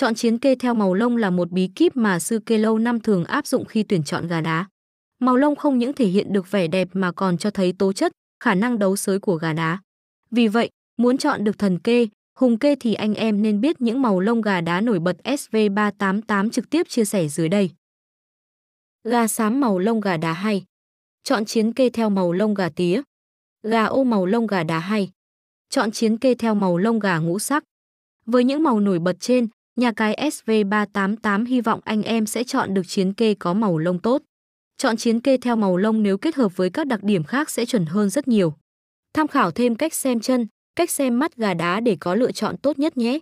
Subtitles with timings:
[0.00, 3.00] Chọn chiến kê theo màu lông là một bí kíp mà sư kê lâu năm
[3.00, 4.66] thường áp dụng khi tuyển chọn gà đá.
[5.18, 8.12] Màu lông không những thể hiện được vẻ đẹp mà còn cho thấy tố chất,
[8.44, 9.78] khả năng đấu sới của gà đá.
[10.30, 12.08] Vì vậy, muốn chọn được thần kê,
[12.38, 16.50] hùng kê thì anh em nên biết những màu lông gà đá nổi bật SV388
[16.50, 17.70] trực tiếp chia sẻ dưới đây.
[19.04, 20.64] Gà xám màu lông gà đá hay.
[21.22, 23.02] Chọn chiến kê theo màu lông gà tía.
[23.62, 25.10] Gà ô màu lông gà đá hay.
[25.70, 27.64] Chọn chiến kê theo màu lông gà ngũ sắc.
[28.26, 29.48] Với những màu nổi bật trên,
[29.80, 33.98] nhà cái SV388 hy vọng anh em sẽ chọn được chiến kê có màu lông
[33.98, 34.22] tốt.
[34.78, 37.66] Chọn chiến kê theo màu lông nếu kết hợp với các đặc điểm khác sẽ
[37.66, 38.54] chuẩn hơn rất nhiều.
[39.14, 42.56] Tham khảo thêm cách xem chân, cách xem mắt gà đá để có lựa chọn
[42.56, 43.18] tốt nhất nhé.